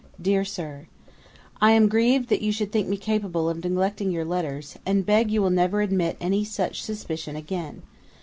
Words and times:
'DEAR 0.19 0.43
SIR, 0.43 0.87
'I 1.61 1.71
am 1.73 1.87
grieved 1.87 2.29
that 2.29 2.41
you 2.41 2.51
should 2.51 2.71
think 2.71 2.87
me 2.87 2.97
capable 2.97 3.47
of 3.47 3.63
neglecting 3.63 4.09
your 4.09 4.25
letters; 4.25 4.79
and 4.83 5.05
beg 5.05 5.29
you 5.29 5.43
will 5.43 5.51
never 5.51 5.79
admit 5.81 6.17
any 6.19 6.43
such 6.43 6.81
suspicion 6.81 7.35
again. 7.35 7.83